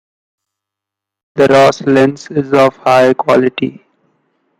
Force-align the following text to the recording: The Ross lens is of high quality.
The 1.35 1.45
Ross 1.45 1.81
lens 1.83 2.29
is 2.31 2.53
of 2.53 2.75
high 2.77 3.13
quality. 3.13 3.85